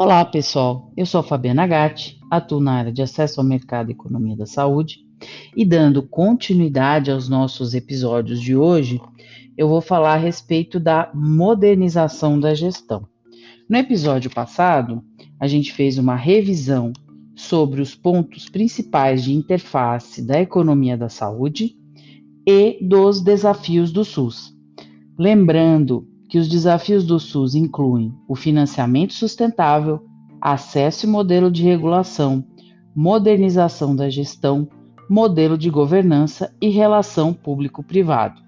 Olá, 0.00 0.24
pessoal. 0.24 0.92
Eu 0.96 1.04
sou 1.04 1.24
Fabiana 1.24 1.66
Gatti, 1.66 2.20
atuo 2.30 2.60
na 2.60 2.74
área 2.74 2.92
de 2.92 3.02
acesso 3.02 3.40
ao 3.40 3.44
mercado 3.44 3.90
e 3.90 3.92
economia 3.94 4.36
da 4.36 4.46
saúde. 4.46 5.00
E 5.56 5.64
dando 5.64 6.04
continuidade 6.04 7.10
aos 7.10 7.28
nossos 7.28 7.74
episódios 7.74 8.40
de 8.40 8.54
hoje, 8.54 9.00
eu 9.56 9.68
vou 9.68 9.80
falar 9.80 10.14
a 10.14 10.16
respeito 10.16 10.78
da 10.78 11.10
modernização 11.12 12.38
da 12.38 12.54
gestão. 12.54 13.08
No 13.68 13.76
episódio 13.76 14.30
passado, 14.30 15.02
a 15.40 15.48
gente 15.48 15.72
fez 15.72 15.98
uma 15.98 16.14
revisão 16.14 16.92
sobre 17.34 17.82
os 17.82 17.92
pontos 17.96 18.48
principais 18.48 19.24
de 19.24 19.34
interface 19.34 20.24
da 20.24 20.40
economia 20.40 20.96
da 20.96 21.08
saúde 21.08 21.74
e 22.46 22.78
dos 22.86 23.20
desafios 23.20 23.90
do 23.90 24.04
SUS. 24.04 24.54
Lembrando 25.18 26.06
que 26.28 26.38
os 26.38 26.48
desafios 26.48 27.04
do 27.04 27.18
SUS 27.18 27.54
incluem 27.54 28.14
o 28.28 28.36
financiamento 28.36 29.14
sustentável, 29.14 30.04
acesso 30.40 31.06
e 31.06 31.08
modelo 31.08 31.50
de 31.50 31.62
regulação, 31.62 32.44
modernização 32.94 33.96
da 33.96 34.10
gestão, 34.10 34.68
modelo 35.08 35.56
de 35.56 35.70
governança 35.70 36.54
e 36.60 36.68
relação 36.68 37.32
público-privado. 37.32 38.42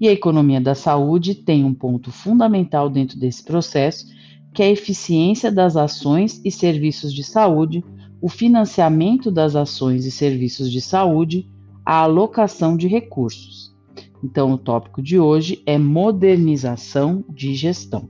E 0.00 0.08
a 0.08 0.12
economia 0.12 0.60
da 0.60 0.74
saúde 0.74 1.34
tem 1.34 1.64
um 1.64 1.74
ponto 1.74 2.10
fundamental 2.10 2.90
dentro 2.90 3.18
desse 3.18 3.44
processo, 3.44 4.06
que 4.52 4.62
é 4.62 4.66
a 4.66 4.70
eficiência 4.70 5.52
das 5.52 5.76
ações 5.76 6.40
e 6.44 6.50
serviços 6.50 7.12
de 7.12 7.22
saúde, 7.22 7.84
o 8.20 8.28
financiamento 8.28 9.30
das 9.30 9.54
ações 9.54 10.04
e 10.04 10.10
serviços 10.10 10.70
de 10.70 10.80
saúde, 10.80 11.48
a 11.84 12.02
alocação 12.02 12.76
de 12.76 12.88
recursos. 12.88 13.74
Então, 14.22 14.52
o 14.52 14.58
tópico 14.58 15.02
de 15.02 15.18
hoje 15.18 15.62
é 15.64 15.78
modernização 15.78 17.24
de 17.28 17.54
gestão. 17.54 18.08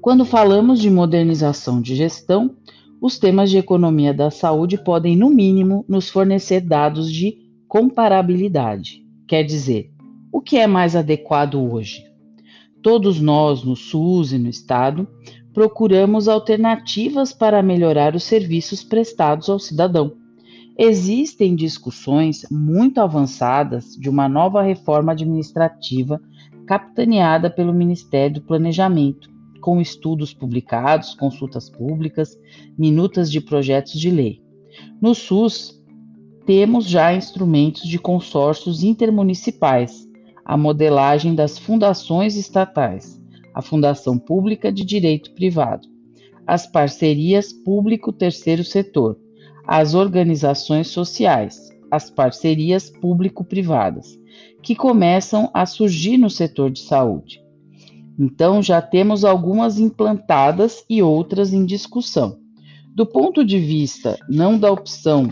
Quando 0.00 0.24
falamos 0.24 0.80
de 0.80 0.90
modernização 0.90 1.80
de 1.80 1.94
gestão, 1.94 2.56
os 3.00 3.18
temas 3.18 3.50
de 3.50 3.58
economia 3.58 4.12
da 4.12 4.30
saúde 4.30 4.82
podem, 4.82 5.16
no 5.16 5.30
mínimo, 5.30 5.84
nos 5.88 6.08
fornecer 6.08 6.60
dados 6.60 7.12
de 7.12 7.38
comparabilidade. 7.68 9.04
Quer 9.26 9.44
dizer, 9.44 9.90
o 10.32 10.40
que 10.40 10.56
é 10.56 10.66
mais 10.66 10.96
adequado 10.96 11.54
hoje? 11.54 12.04
Todos 12.82 13.20
nós, 13.20 13.62
no 13.62 13.76
SUS 13.76 14.32
e 14.32 14.38
no 14.38 14.48
Estado, 14.48 15.06
procuramos 15.52 16.28
alternativas 16.28 17.32
para 17.32 17.62
melhorar 17.62 18.14
os 18.14 18.24
serviços 18.24 18.82
prestados 18.82 19.48
ao 19.48 19.58
cidadão. 19.58 20.19
Existem 20.82 21.54
discussões 21.54 22.46
muito 22.50 23.02
avançadas 23.02 23.94
de 23.98 24.08
uma 24.08 24.26
nova 24.30 24.62
reforma 24.62 25.12
administrativa 25.12 26.18
capitaneada 26.66 27.50
pelo 27.50 27.74
Ministério 27.74 28.36
do 28.36 28.46
Planejamento, 28.46 29.28
com 29.60 29.78
estudos 29.78 30.32
publicados, 30.32 31.12
consultas 31.14 31.68
públicas, 31.68 32.34
minutas 32.78 33.30
de 33.30 33.42
projetos 33.42 34.00
de 34.00 34.10
lei. 34.10 34.42
No 35.02 35.14
SUS, 35.14 35.84
temos 36.46 36.86
já 36.86 37.12
instrumentos 37.12 37.82
de 37.82 37.98
consórcios 37.98 38.82
intermunicipais, 38.82 40.08
a 40.46 40.56
modelagem 40.56 41.34
das 41.34 41.58
fundações 41.58 42.36
estatais, 42.36 43.20
a 43.52 43.60
Fundação 43.60 44.18
Pública 44.18 44.72
de 44.72 44.82
Direito 44.82 45.34
Privado, 45.34 45.86
as 46.46 46.66
parcerias 46.66 47.52
público-terceiro 47.52 48.64
setor, 48.64 49.18
as 49.70 49.94
organizações 49.94 50.88
sociais, 50.88 51.70
as 51.92 52.10
parcerias 52.10 52.90
público-privadas, 52.90 54.18
que 54.64 54.74
começam 54.74 55.48
a 55.54 55.64
surgir 55.64 56.18
no 56.18 56.28
setor 56.28 56.72
de 56.72 56.80
saúde. 56.80 57.40
Então, 58.18 58.60
já 58.60 58.82
temos 58.82 59.24
algumas 59.24 59.78
implantadas 59.78 60.84
e 60.90 61.00
outras 61.00 61.52
em 61.52 61.64
discussão. 61.64 62.40
Do 62.96 63.06
ponto 63.06 63.44
de 63.44 63.60
vista 63.60 64.18
não 64.28 64.58
da 64.58 64.72
opção 64.72 65.30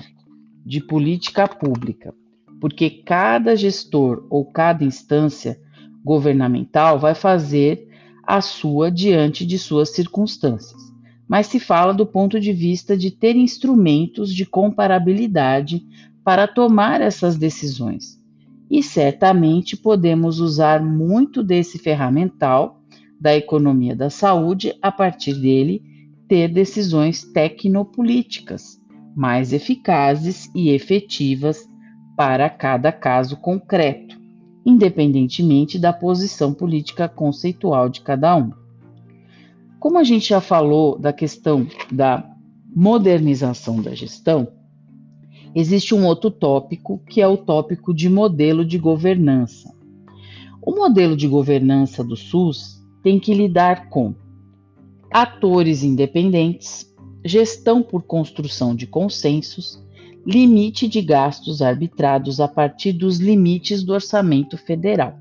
de 0.65 0.81
política 0.81 1.49
pública, 1.49 2.15
porque 2.61 2.91
cada 2.91 3.57
gestor 3.57 4.25
ou 4.31 4.45
cada 4.45 4.85
instância 4.85 5.59
governamental 6.05 6.97
vai 6.97 7.17
fazer 7.17 7.89
a 8.25 8.41
sua 8.41 8.89
diante 8.89 9.45
de 9.45 9.59
suas 9.59 9.91
circunstâncias 9.91 10.88
mas 11.29 11.47
se 11.47 11.61
fala 11.61 11.93
do 11.93 12.07
ponto 12.07 12.41
de 12.41 12.53
vista 12.53 12.97
de 12.97 13.11
ter 13.11 13.37
instrumentos 13.37 14.35
de 14.35 14.47
comparabilidade 14.47 15.85
para 16.25 16.47
tomar 16.49 17.01
essas 17.01 17.37
decisões. 17.37 18.19
E 18.71 18.83
certamente 18.83 19.77
podemos 19.77 20.41
usar 20.41 20.83
muito 20.83 21.43
desse 21.43 21.79
ferramental 21.79 22.81
da 23.21 23.35
economia 23.37 23.95
da 23.95 24.09
saúde 24.09 24.75
a 24.81 24.91
partir 24.91 25.35
dele 25.35 25.83
ter 26.29 26.49
decisões 26.49 27.23
tecnopolíticas 27.25 28.79
mais 29.17 29.53
eficazes 29.53 30.51
e 30.55 30.71
efetivas 30.71 31.69
para 32.17 32.49
cada 32.49 32.93
caso 32.93 33.37
concreto, 33.37 34.17
independentemente 34.65 35.79
da 35.79 35.93
posição 35.93 36.53
política 36.55 37.09
conceitual 37.09 37.89
de 37.89 38.01
cada 38.03 38.37
um. 38.37 38.53
Como 39.79 39.97
a 39.97 40.03
gente 40.03 40.31
já 40.31 40.41
falou 40.41 40.99
da 40.99 41.13
questão 41.13 41.67
da 41.91 42.29
modernização 42.75 43.81
da 43.81 43.95
gestão, 43.95 44.49
existe 45.55 45.95
um 45.95 46.05
outro 46.05 46.31
tópico 46.31 46.99
que 47.09 47.21
é 47.21 47.29
o 47.29 47.37
tópico 47.37 47.95
de 47.95 48.09
modelo 48.09 48.65
de 48.65 48.77
governança. 48.77 49.73
O 50.61 50.73
modelo 50.73 51.17
de 51.17 51.29
governança 51.29 52.03
do 52.03 52.17
SUS 52.17 52.85
tem 53.03 53.21
que 53.21 53.33
lidar 53.33 53.89
com 53.89 54.15
atores 55.13 55.83
independentes, 55.85 56.93
gestão 57.25 57.83
por 57.83 58.03
construção 58.03 58.75
de 58.75 58.87
consensos, 58.87 59.83
limite 60.27 60.89
de 60.89 61.01
gastos 61.01 61.63
arbitrados 61.63 62.41
a 62.41 62.49
partir 62.49 62.93
dos 62.93 63.19
limites 63.19 63.85
do 63.85 63.93
orçamento 63.93 64.59
federal. 64.59 65.19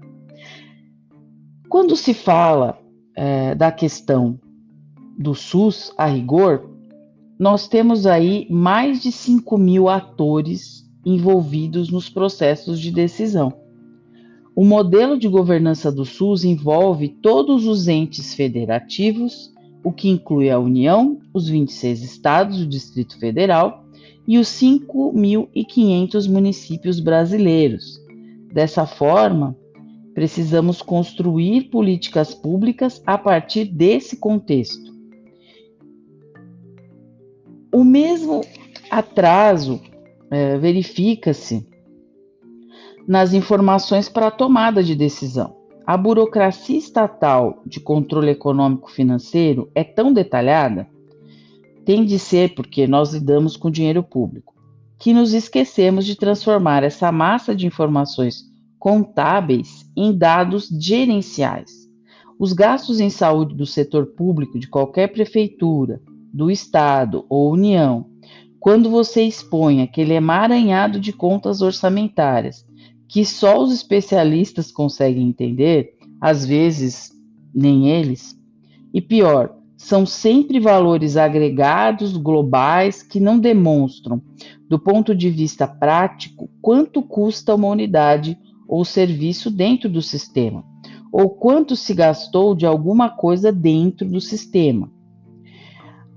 Quando 1.70 1.96
se 1.96 2.14
fala 2.14 2.78
é, 3.16 3.56
da 3.56 3.72
questão 3.72 4.40
do 5.18 5.34
SUS, 5.34 5.92
a 5.98 6.06
rigor, 6.06 6.70
nós 7.40 7.68
temos 7.68 8.06
aí 8.06 8.46
mais 8.50 9.02
de 9.02 9.12
5 9.12 9.58
mil 9.58 9.90
atores 9.90 10.88
envolvidos 11.04 11.90
nos 11.90 12.10
processos 12.10 12.80
de 12.80 12.92
decisão. 12.92 13.52
O 14.56 14.64
modelo 14.64 15.18
de 15.18 15.28
governança 15.28 15.92
do 15.92 16.06
SUS 16.06 16.44
envolve 16.44 17.10
todos 17.10 17.66
os 17.66 17.88
entes 17.88 18.34
federativos, 18.34 19.54
o 19.84 19.92
que 19.92 20.10
inclui 20.10 20.50
a 20.50 20.60
União, 20.60 21.20
os 21.34 21.48
26 21.48 22.04
estados, 22.04 22.62
o 22.62 22.68
Distrito 22.68 23.20
Federal 23.20 23.86
e 24.28 24.38
os 24.38 24.48
5.500 24.48 26.30
municípios 26.30 27.00
brasileiros. 27.00 28.00
Dessa 28.52 28.86
forma, 28.86 29.56
precisamos 30.14 30.82
construir 30.82 31.70
políticas 31.70 32.34
públicas 32.34 33.02
a 33.06 33.18
partir 33.18 33.66
desse 33.66 34.18
contexto 34.18 34.97
o 37.78 37.84
mesmo 37.84 38.44
atraso 38.90 39.80
é, 40.32 40.58
verifica-se 40.58 41.64
nas 43.08 43.34
informações 43.34 44.10
para 44.10 44.28
a 44.28 44.32
tomada 44.32 44.82
de 44.82 44.96
decisão. 44.96 45.56
A 45.86 45.96
burocracia 45.96 46.76
estatal 46.76 47.62
de 47.68 47.80
controle 47.80 48.32
econômico 48.32 48.92
financeiro 48.92 49.70
é 49.76 49.84
tão 49.84 50.12
detalhada, 50.12 50.88
tem 51.86 52.04
de 52.04 52.18
ser 52.18 52.56
porque 52.56 52.88
nós 52.88 53.14
lidamos 53.14 53.56
com 53.56 53.70
dinheiro 53.70 54.02
público, 54.02 54.56
que 54.98 55.14
nos 55.14 55.36
esquecemos 55.36 56.04
de 56.04 56.16
transformar 56.16 56.84
essa 56.84 57.12
massa 57.12 57.56
de 57.56 57.68
informações 57.68 58.42
contábeis 58.80 59.86
em 59.96 60.18
dados 60.18 60.68
gerenciais. 60.68 61.88
Os 62.40 62.54
gastos 62.54 63.00
em 63.00 63.12
saúde 63.12 63.54
do 63.54 63.68
setor 63.68 64.08
público 64.08 64.58
de 64.58 64.68
qualquer 64.68 65.10
prefeitura, 65.10 66.02
do 66.38 66.52
Estado 66.52 67.26
ou 67.28 67.52
União, 67.52 68.06
quando 68.60 68.92
você 68.92 69.24
expõe 69.24 69.82
aquele 69.82 70.14
emaranhado 70.14 71.00
de 71.00 71.12
contas 71.12 71.62
orçamentárias 71.62 72.64
que 73.10 73.26
só 73.26 73.60
os 73.60 73.74
especialistas 73.74 74.72
conseguem 74.72 75.28
entender, 75.28 75.96
às 76.22 76.46
vezes 76.46 77.12
nem 77.56 77.90
eles, 77.90 78.38
e 78.94 79.02
pior, 79.02 79.56
são 79.76 80.06
sempre 80.06 80.60
valores 80.60 81.18
agregados 81.18 82.16
globais 82.18 83.02
que 83.02 83.20
não 83.20 83.40
demonstram, 83.40 84.22
do 84.70 84.78
ponto 84.78 85.16
de 85.16 85.30
vista 85.30 85.68
prático, 85.68 86.50
quanto 86.62 87.02
custa 87.02 87.56
uma 87.56 87.68
unidade 87.68 88.38
ou 88.68 88.84
serviço 88.84 89.50
dentro 89.50 89.90
do 89.90 90.02
sistema, 90.02 90.64
ou 91.12 91.30
quanto 91.30 91.76
se 91.76 91.94
gastou 91.94 92.54
de 92.54 92.66
alguma 92.66 93.10
coisa 93.10 93.52
dentro 93.52 94.08
do 94.08 94.20
sistema. 94.20 94.92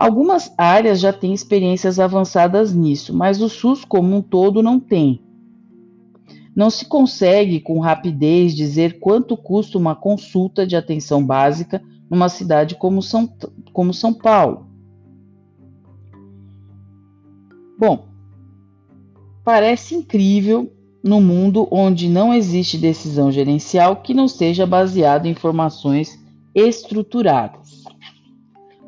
Algumas 0.00 0.50
áreas 0.56 0.98
já 0.98 1.12
têm 1.12 1.34
experiências 1.34 2.00
avançadas 2.00 2.72
nisso, 2.72 3.14
mas 3.14 3.42
o 3.42 3.50
SUS 3.50 3.84
como 3.84 4.16
um 4.16 4.22
todo 4.22 4.62
não 4.62 4.80
tem. 4.80 5.22
Não 6.56 6.70
se 6.70 6.86
consegue 6.86 7.60
com 7.60 7.80
rapidez 7.80 8.54
dizer 8.54 8.98
quanto 8.98 9.36
custa 9.36 9.76
uma 9.76 9.94
consulta 9.94 10.66
de 10.66 10.74
atenção 10.74 11.22
básica 11.22 11.82
numa 12.08 12.30
cidade 12.30 12.76
como 12.76 13.02
São, 13.02 13.30
como 13.74 13.92
São 13.92 14.14
Paulo. 14.14 14.68
Bom, 17.78 18.08
parece 19.44 19.94
incrível 19.94 20.72
no 21.04 21.20
mundo 21.20 21.68
onde 21.70 22.08
não 22.08 22.32
existe 22.32 22.78
decisão 22.78 23.30
gerencial 23.30 23.96
que 23.96 24.14
não 24.14 24.28
seja 24.28 24.64
baseada 24.64 25.28
em 25.28 25.32
informações 25.32 26.18
estruturadas. 26.54 27.79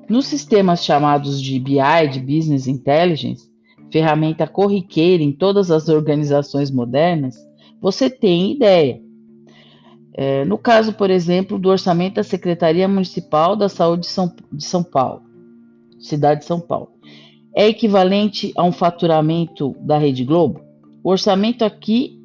Nos 0.09 0.27
sistemas 0.27 0.85
chamados 0.85 1.41
de 1.41 1.59
BI, 1.59 2.09
de 2.11 2.21
Business 2.21 2.67
Intelligence, 2.67 3.49
ferramenta 3.91 4.47
corriqueira 4.47 5.23
em 5.23 5.33
todas 5.33 5.71
as 5.71 5.89
organizações 5.89 6.71
modernas, 6.71 7.37
você 7.81 8.09
tem 8.09 8.53
ideia. 8.53 9.01
É, 10.15 10.45
no 10.45 10.59
caso, 10.59 10.93
por 10.93 11.11
exemplo, 11.11 11.59
do 11.59 11.69
orçamento 11.69 12.15
da 12.15 12.23
Secretaria 12.23 12.87
Municipal 12.87 13.57
da 13.57 13.69
Saúde 13.69 14.03
de 14.03 14.09
São, 14.09 14.35
de 14.53 14.65
São 14.65 14.83
Paulo, 14.83 15.23
cidade 15.99 16.41
de 16.41 16.47
São 16.47 16.61
Paulo, 16.61 16.91
é 17.55 17.69
equivalente 17.69 18.53
a 18.57 18.63
um 18.63 18.73
faturamento 18.73 19.75
da 19.81 19.99
Rede 19.99 20.25
Globo? 20.25 20.61
O 21.03 21.11
orçamento 21.11 21.65
aqui, 21.65 22.19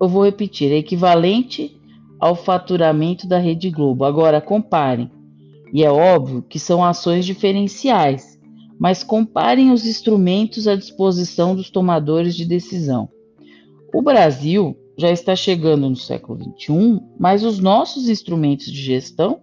eu 0.00 0.08
vou 0.08 0.24
repetir, 0.24 0.72
é 0.72 0.76
equivalente 0.76 1.76
ao 2.18 2.34
faturamento 2.34 3.26
da 3.26 3.38
Rede 3.38 3.70
Globo. 3.70 4.04
Agora, 4.04 4.40
comparem. 4.40 5.10
E 5.72 5.82
é 5.84 5.90
óbvio 5.90 6.42
que 6.42 6.58
são 6.58 6.84
ações 6.84 7.24
diferenciais, 7.24 8.38
mas 8.78 9.02
comparem 9.02 9.70
os 9.70 9.86
instrumentos 9.86 10.68
à 10.68 10.76
disposição 10.76 11.54
dos 11.54 11.70
tomadores 11.70 12.36
de 12.36 12.44
decisão. 12.44 13.08
O 13.92 14.02
Brasil 14.02 14.76
já 14.96 15.10
está 15.10 15.34
chegando 15.34 15.88
no 15.88 15.96
século 15.96 16.38
XXI, 16.56 17.00
mas 17.18 17.44
os 17.44 17.58
nossos 17.58 18.08
instrumentos 18.08 18.66
de 18.66 18.80
gestão 18.80 19.40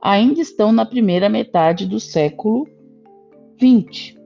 ainda 0.00 0.40
estão 0.40 0.72
na 0.72 0.84
primeira 0.84 1.28
metade 1.28 1.86
do 1.86 1.98
século 1.98 2.66
XX. 3.56 4.16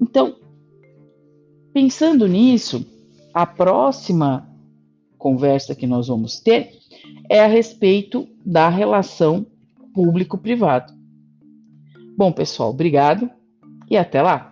Então, 0.00 0.36
pensando 1.72 2.26
nisso, 2.26 2.84
a 3.32 3.46
próxima 3.46 4.48
conversa 5.16 5.74
que 5.74 5.86
nós 5.86 6.08
vamos 6.08 6.40
ter 6.40 6.72
é 7.32 7.40
a 7.40 7.46
respeito 7.46 8.28
da 8.44 8.68
relação 8.68 9.46
público-privado. 9.94 10.92
Bom, 12.14 12.30
pessoal, 12.30 12.68
obrigado 12.68 13.30
e 13.88 13.96
até 13.96 14.20
lá! 14.20 14.51